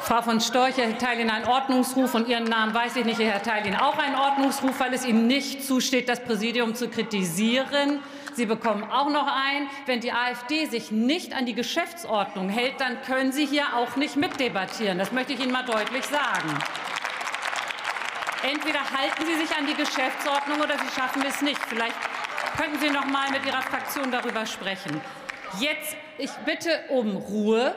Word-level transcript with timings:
Frau 0.00 0.20
von 0.20 0.40
Storch 0.40 0.76
erteilt 0.78 1.20
Ihnen 1.20 1.30
einen 1.30 1.46
Ordnungsruf 1.46 2.14
und 2.14 2.28
Ihren 2.28 2.44
Namen 2.44 2.74
weiß 2.74 2.96
ich 2.96 3.04
nicht. 3.04 3.20
Ich 3.20 3.26
erteile 3.26 3.68
Ihnen 3.68 3.76
auch 3.76 3.96
einen 3.98 4.16
Ordnungsruf, 4.16 4.80
weil 4.80 4.92
es 4.94 5.04
Ihnen 5.04 5.28
nicht 5.28 5.64
zusteht, 5.64 6.08
das 6.08 6.20
Präsidium 6.20 6.74
zu 6.74 6.88
kritisieren. 6.88 8.00
Sie 8.34 8.46
bekommen 8.46 8.82
auch 8.90 9.10
noch 9.10 9.28
ein. 9.28 9.68
Wenn 9.86 10.00
die 10.00 10.12
AfD 10.12 10.66
sich 10.66 10.90
nicht 10.90 11.36
an 11.36 11.46
die 11.46 11.54
Geschäftsordnung 11.54 12.48
hält, 12.48 12.80
dann 12.80 13.00
können 13.02 13.30
Sie 13.30 13.46
hier 13.46 13.76
auch 13.76 13.94
nicht 13.94 14.16
mitdebattieren. 14.16 14.98
Das 14.98 15.12
möchte 15.12 15.34
ich 15.34 15.40
Ihnen 15.40 15.52
mal 15.52 15.64
deutlich 15.64 16.04
sagen. 16.06 16.58
Entweder 18.42 18.80
halten 18.80 19.24
Sie 19.24 19.36
sich 19.36 19.56
an 19.56 19.66
die 19.66 19.74
Geschäftsordnung 19.74 20.58
oder 20.58 20.76
Sie 20.78 21.00
schaffen 21.00 21.22
es 21.28 21.42
nicht. 21.42 21.60
Vielleicht 21.68 21.94
könnten 22.56 22.80
Sie 22.80 22.90
noch 22.90 23.06
mal 23.06 23.30
mit 23.30 23.46
Ihrer 23.46 23.62
Fraktion 23.62 24.10
darüber 24.10 24.44
sprechen. 24.46 25.00
Jetzt, 25.60 25.96
ich 26.18 26.30
bitte 26.44 26.80
um 26.88 27.16
Ruhe. 27.16 27.74